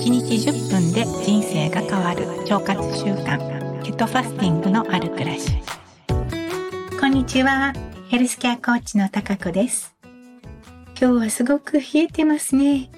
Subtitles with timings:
[0.00, 2.26] 1日10分で人生が変わる。
[2.50, 3.82] 腸活習慣。
[3.82, 5.50] ケトファスティングのある暮らし
[6.98, 7.74] こんにちは。
[8.08, 9.94] ヘルスケアコーチの高子です。
[10.98, 12.90] 今日はすごく冷えてますね。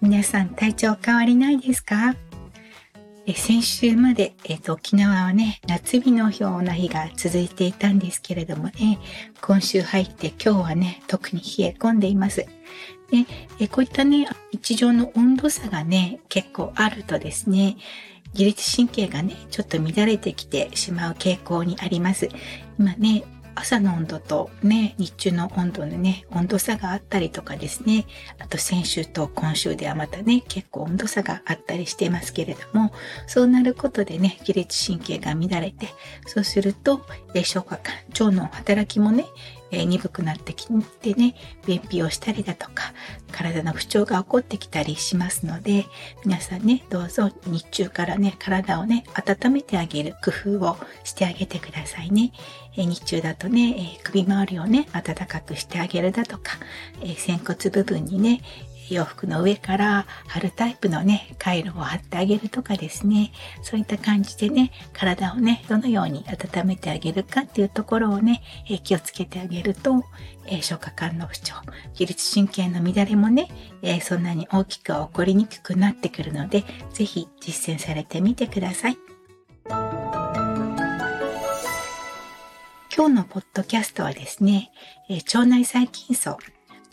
[0.00, 2.14] 皆さん体調変わりないですか？
[3.26, 9.00] え先週まで、えっと、沖縄はね、夏日のような日が続いていたんですけれどもね、
[9.40, 12.46] 今週入って今日はね、特に冷え込んでいます。
[13.10, 13.26] で、
[13.58, 17.76] えこういったね、日常の温度差がね、結構あるとですね、
[18.32, 22.28] 自律神経がね、ちょっと乱れてきてしまう傾向にあります。
[22.78, 23.24] 今ね、
[23.54, 28.06] 朝の温度とね、日中の温度のね、温度差があったりとかですね、
[28.38, 32.92] あと先週と今週ではまたね、結構温度差があったりしてますけれども、
[33.26, 35.88] そうなることでね、自律神経が乱れて、
[36.26, 39.26] そうすると、消化管、腸の働きもね、
[39.70, 40.68] えー、鈍くなってき
[41.00, 41.34] てね、
[41.66, 42.92] 便秘をしたりだとか、
[43.32, 45.86] 体の不調が起こってきたりしますので、
[46.24, 52.32] 皆さんね、どうぞ日中からね、体をね、温めてあげる工夫をしてあげてくださいね。
[52.76, 56.58] えー、日中だとね、えー、首周りをね、暖かくしてあげるだとか、
[57.02, 58.40] え仙骨部分にね、
[58.94, 63.32] 洋服の上から貼るタイプのね、回路を貼ってあげるとかですね、
[63.62, 68.42] そういった感じでね、体をね、どのように温めてあげるかっていうところをね、
[68.84, 70.04] 気をつけてあげると、
[70.46, 71.54] え消化管の不調、
[71.92, 73.48] 自律神経の乱れもね、
[73.82, 78.98] えそんなに大きくは起こりにくくなってくるので、ぜひ実践されてみてください。
[82.96, 84.72] 今日のポッドキャストはですね、
[85.08, 86.36] え腸内細菌層、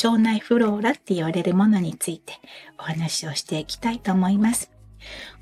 [0.04, 2.34] 腸内フローラって言われるものについて
[2.78, 4.70] お話をしていきたいと思います。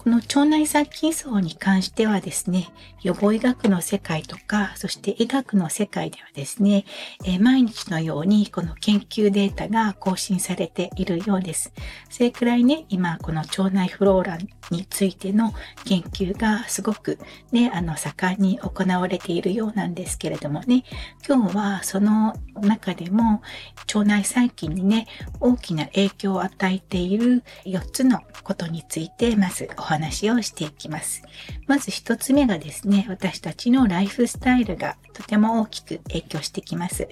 [0.06, 2.70] この腸内細菌層に関してはですね、
[3.02, 6.86] 予防医学の世界とか、そして医学の世界ではですね、
[7.25, 11.73] え、毎日のようにこの研究データが更新されているようです。
[12.12, 14.38] それくらいね、今この腸内フローラ
[14.70, 17.17] についての研究がすごく
[17.52, 20.84] ね、あの、盛んに行われているようなんですけれどもね、
[21.28, 23.41] 今日はその中でも
[23.88, 25.07] 腸内細菌にね、
[25.40, 31.23] 大きな影響を与えている4つのことについてまずお話話をしていきます。
[31.67, 37.07] まず1つ目がですね、私たちのライフスタイルがとても大きく影響してきます。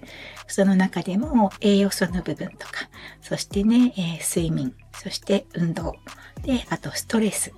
[0.47, 2.89] その中でも栄養素の部分とか、
[3.21, 5.95] そしてね、えー、睡眠、そして運動、
[6.43, 7.53] で、あとストレス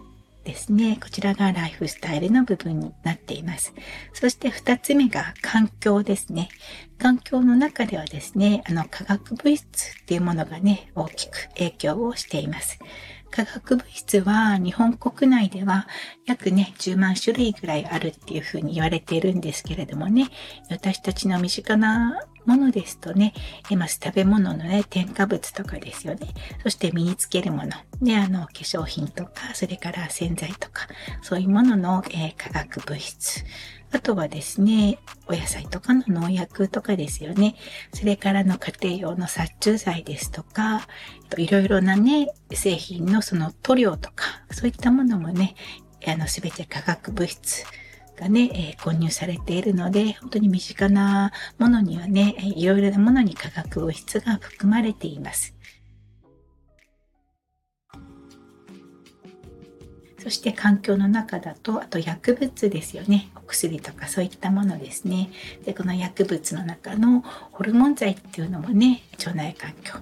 [0.46, 1.00] ですね。
[1.02, 3.74] こちらがライフスタイルの部分になっています。
[4.14, 6.50] そして二つ目が環境ですね。
[7.00, 9.64] 環境の中ではですね、あの化学物質
[10.02, 12.80] っていうものがね、大きく影響をしています。
[13.36, 15.88] 化学物質は日本国内では
[16.26, 20.30] 約ね、10万種類ぐらいあるっていうふうに言われているんですけれどもね、
[20.70, 23.34] 私たちの身近なものですとね、
[23.70, 26.28] えまず食べ物のね、添加物とかですよね。
[26.64, 27.72] そして身につけるもの。
[28.02, 30.88] で、あの、化粧品とか、それから洗剤とか、
[31.22, 33.44] そういうものの、えー、化学物質。
[33.92, 37.56] あとはですね、お野菜とかの農薬とかですよね。
[37.94, 40.88] それからの家庭用の殺虫剤ですとか、
[41.38, 45.56] いろいろなね、製品のその塗料とか、そういったものもね、
[46.06, 47.64] あの、すべて化学物質
[48.16, 55.56] がね、えー、混入されているので、本当に身近なものにはね、いろいろなものに化学物質が含まれています。
[60.26, 63.30] そして環境の中だと、あと薬物ですよね。
[63.36, 65.30] お薬とかそういったものですね。
[65.66, 67.22] で、この薬物の中の
[67.52, 69.94] ホルモン剤っていうのもね、腸内環境、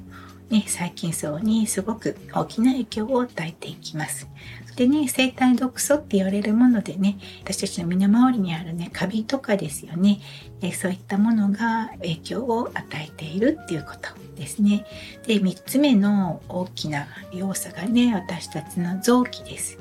[0.49, 4.29] ね、細菌層にすごく大きな影響を与えていきます。
[4.75, 10.19] でね、生体毒素って言われるものでね、私たちの身の回りにあるね、カビとかですよね、
[10.61, 14.85] えそういったものが影響を与えているっていうことですね。
[15.27, 19.77] で、3つ目の大きな要素がね、私たちの臓器です。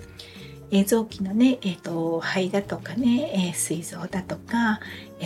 [0.75, 4.80] え臓器のね、えーと、肺だとかね、えー、膵臓だとか、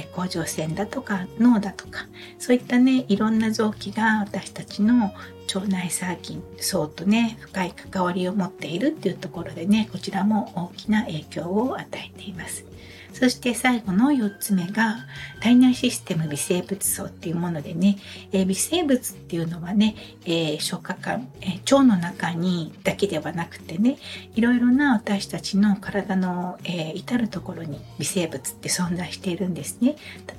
[0.05, 2.07] 甲状腺だとか脳だとか
[2.39, 5.13] そういったねいろんな臓器が私たちの
[5.55, 12.65] 腸内細菌層とね深い関わりを持っているっていうところでねこちらも大きな影響を与えています。
[13.19, 15.07] そして最後の4つ目が
[15.41, 17.97] 体内システム微生物層っていうものでね、
[18.31, 19.97] え、微生物っていうのはね、
[20.27, 23.97] え、消化管、え、腸の中にだけではなくてね
[24.35, 29.86] いろいろな私たちの体の、え至るところに微生物って存在しているんですね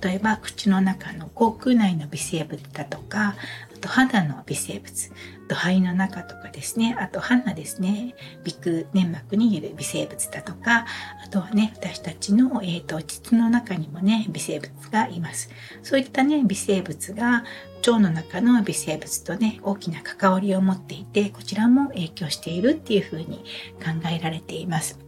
[0.01, 3.35] 例えば口の中の口腔内の微生物だとか
[3.75, 5.11] あと肌の微生物
[5.47, 10.85] と肺の中とかですね、あと鼻ですね、鼻腔粘膜にいる微生物だとか、
[11.23, 15.49] あとはね、私たちの、えーと、膣の中にもね、微生物がいます。
[15.83, 17.44] そういったね、微生物が
[17.88, 23.44] 腸の中の微生物とね、大きな関わりを持っていて、こちらも影響しているっていうふうに
[23.80, 25.00] 考えられています。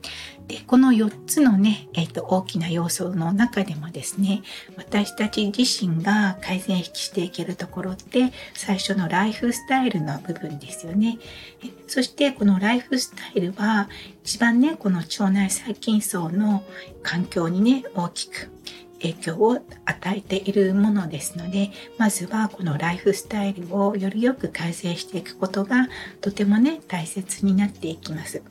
[0.47, 4.41] で、この4つのね、えっ、ー、と、大きな要素の中でもですね、
[4.77, 11.19] 私たち自身が改善していけるところって、最初のライフスタイルの部分ですよね。
[11.87, 13.89] そして、このライフスタイルは、
[14.23, 16.63] 一番ね、この腸内細菌層の
[17.03, 18.49] 環境にね、大きく
[19.01, 25.87] 影響を与えているものですので、まずはこのライフスタイルをよりよく改善していくことが
[26.21, 28.41] とてもね、大切になっていきます。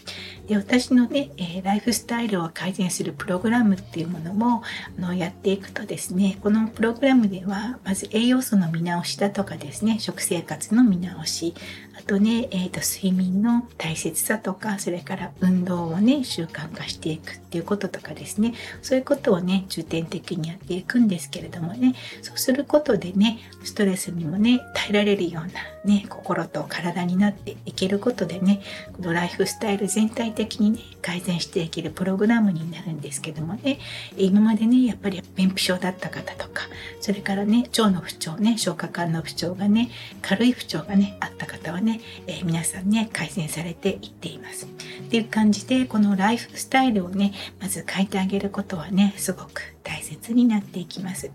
[0.47, 4.63] で私のね、え、ライフスタイルを改善するプログラムっていうものも
[4.99, 11.55] あのやっていくとですね、このプログラムではまず栄養素の見直しだとかですね、食生活の見直し、
[11.99, 25.51] あとね、えーと、睡眠の大切さとか、それから運動をね、習慣化していくっていうこととかですね、そういうことをね、重点的にやっていくんですけれどもね、そうすることでね、ストレスにもね、耐えられるような
[25.89, 28.61] ね、心と体になっていけることでね、
[28.93, 33.79] このライフスタイル全体的にね、改善していけるプログラムになるんですけどもね、
[34.17, 36.65] 今までね、やっぱり便秘症だった方とか、
[37.01, 39.91] それからね、腸の不調ね、消化管の不調がね、
[40.21, 44.67] 軽い不調がね、あった方はね、えー、皆さんね、改善されていっています。
[44.67, 44.69] っ
[45.11, 51.31] ていう感じで、このライフスタイルをね、まず変えてあげることはね、すごく大切になっていきます。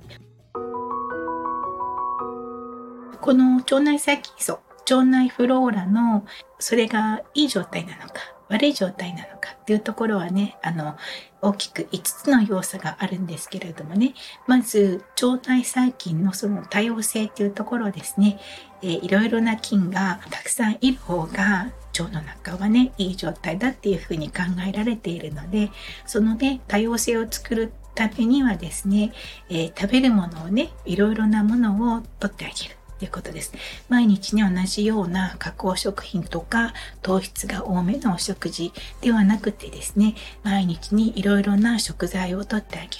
[3.23, 6.25] この腸内細菌層、腸内フローラの、
[6.59, 8.15] それがいい状態なのか、
[8.49, 10.97] 悪い状態なのかっていうところはね、あの、
[11.41, 14.13] 大きく5つの要素があるんですけれどもね、
[14.45, 18.41] まず腸内細菌のその多様性っていうところですね、
[18.81, 25.71] えー、いろいろな菌がたくさんいる方が腸の中はね、いい状態だっていうふうに考えられているので、
[26.05, 29.13] そのね、多様性を作るためにはですね、
[29.49, 32.82] えー、食べるものをね、いろいろなものを取ってあげる。
[33.03, 33.51] ということです。
[33.89, 38.71] 毎日に同じような加工食品とか糖質が多めのお食事
[39.01, 42.91] ではなくてですね、毎日にいろいろな食材をとってあげる。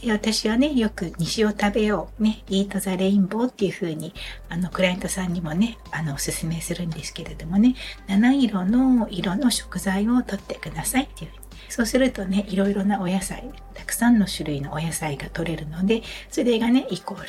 [0.00, 4.14] で私はね、よく西を食べよう、ね、イートザレインボーっていう風に、
[4.48, 7.74] あの、クライアントさんにもね、あの、お勧めするんですけれどもね、
[8.06, 11.43] 七色の色の食材をとってくださいっていう風に
[11.74, 17.28] そうするとね、いろいろなお野菜、たくさんの種類のお野菜が取れるので、それがね、イコール、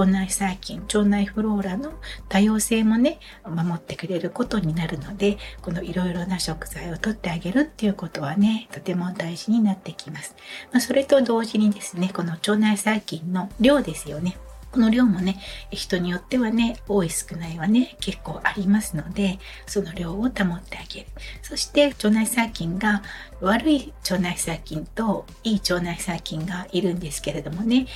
[0.00, 1.92] 腸内細菌、腸内フローラの
[2.30, 10.36] 多様性もね、守ってくれることになるので、このいろいろな食材を取ってあげるっていうことはね、とても大事になってきます。
[10.72, 14.38] まあ、それと同時にですね、この腸内細菌の量ですよね。
[14.72, 15.38] この量もね、
[15.70, 21.06] 人によってはね、多い少ないはね、結構ありますので、その量を保ってあげる。
[21.42, 23.02] そして、腸内細菌が
[23.42, 27.86] 悪い腸内細菌といい腸内細菌がいるんですけれどもね、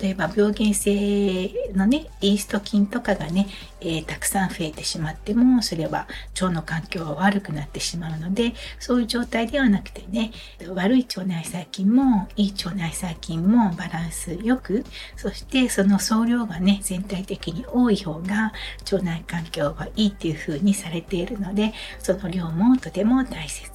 [0.00, 3.48] 例えば病原性のね、イースト菌とかがね、
[3.80, 10.30] えー、たくさん増えてしまっても、それは腸の環境が悪くなってしまうので、そういう状態ではなくてね、
[10.72, 14.84] 悪い腸内細菌もいい腸内細菌もバランスよく、
[15.16, 18.52] そしてその総量がね、全体的に多い方が
[18.92, 23.70] 腸内環境がいいっていう風にされているので、その量もとても大切。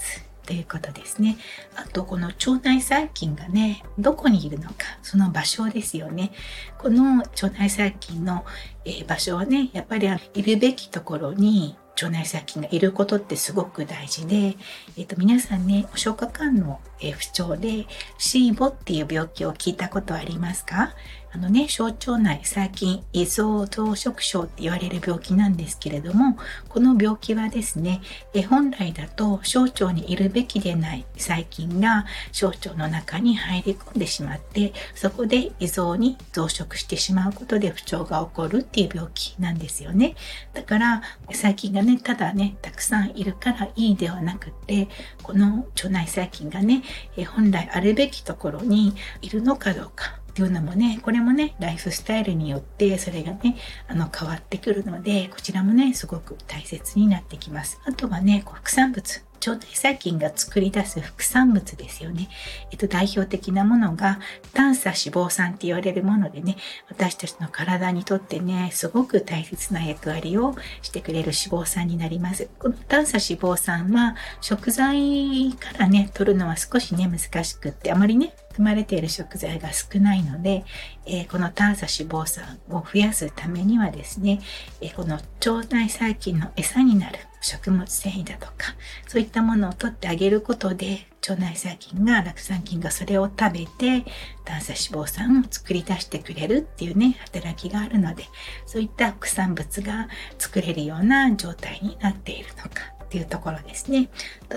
[0.45, 1.35] ということですね。
[1.75, 6.31] あと、この腸内細菌がね、どこにいるのか、その場所ですよね。
[6.77, 8.45] この腸内細菌の、
[8.85, 16.80] え、場所はね、やっぱりいるべきところに腸内細菌がいることってすごく大事で、えっ、ー、と、皆さんね、消化管の
[17.18, 17.87] 不調で
[18.18, 20.94] シーボっていう病気を聞いたことありますか？
[21.31, 26.38] あのね、小腸内細菌異常増殖症って言われる病気なんですけれども、
[26.69, 28.02] この病気はですね、
[28.34, 40.16] え本来だと小腸にいるべきでない細菌が小腸の中に入り込んでしまって、そこで異常に増殖してしまうことで不調が起こるっていう病気なんですよね。
[40.54, 44.88] だから、細菌がね、ただね、たくさんいるからいいではなくて、
[45.24, 46.84] この腸内細菌がね、
[47.18, 57.81] え本来あるべきところにいるのかどうか、ていうのもね、これもね、ライフスタイルによってそれがね、あの変わってくるので、こちらもね、すごく大切になってきます。
[57.85, 59.23] あとはね、副産物。
[59.39, 62.27] 腸内細菌が作り出す副産物ですよね。
[62.71, 64.19] えっと、代表的なものが、
[64.53, 66.57] 短鎖脂肪酸って言われるものでね、
[66.89, 72.49] 私たちの体にとってね、すごく大切な役割をしてくれる脂肪酸になります。
[72.57, 80.66] この短鎖脂肪酸は、食材からね、取るのは少しね、難しくって、あまりね、含まれている食材が少ないので、
[81.06, 84.40] えー、この短鎖脂肪酸を増やすためにはですね、
[84.81, 88.73] えー、この腸内細菌の餌になる食物繊維だとか、
[89.07, 94.06] そういったものを取ってあげることで、腸内細菌が、酪酸菌がそれを食べて、
[94.44, 98.23] 短鎖脂肪酸を作り出してくれるっていうね、働きがあるので、
[98.66, 100.07] そういった副産物が
[100.40, 102.96] 作れるような状態になっているのか。
[103.07, 104.09] っていうところですね。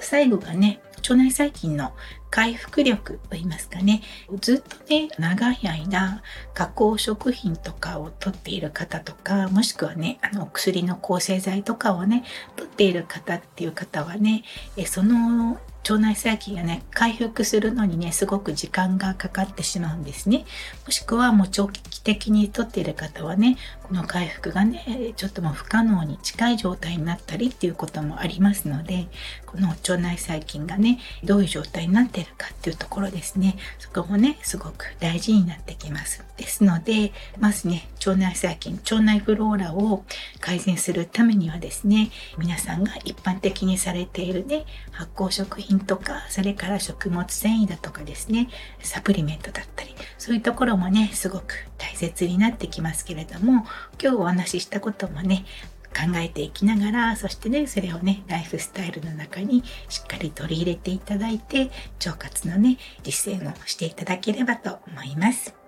[0.02, 1.92] 最後がね、腸内細菌の
[2.30, 4.02] 回復力と言いますかね、
[4.40, 12.24] ずっとね、長い間、加工食品とかを取っている方とか、もしくはね、あの、薬の抗生剤とかをね、
[12.56, 14.42] 取っている方っていう方はね、
[14.86, 20.44] その腸内細菌がね、回復するのにね、すごく時間がかかってしまうんですね。
[20.84, 29.08] もしくはもう長期的にとっている方はね、この回復がね、ちょっともう不可能に近い状態になったりっていうこともありますので、
[29.46, 36.24] この腸内細菌がね、どういう状態になっているかっていうところですね、そこもね、すごく大事になってきます。
[36.36, 40.04] ですので、まずね、腸内細菌、腸内フローラを
[40.40, 48.48] 改善するためにはですね、皆さんが一般的にされているね、発酵食品品とか、それから食物繊維だとかですね、
[48.82, 53.64] サプリメントだったり、そういうところもね、すごく大切になってきますけれども、
[54.02, 55.44] 今日お話ししたこともね、
[55.92, 61.70] 考えていきながら、そしてね、それをね、ライフスタイルの中にしっかり取り入れていただいて、
[62.04, 65.59] 腸活のね、実践をしていただければと思います。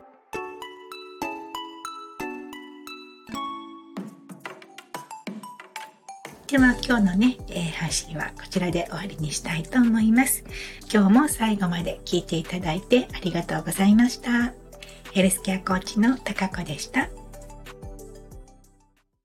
[6.53, 10.45] では今日のね、えー、配信はこちらで終わりにしたいと思います。
[10.93, 14.53] 今日も最後まで聞いていただいてありがとうございました。
[15.13, 17.09] ヘルスケアコーチの高子でした。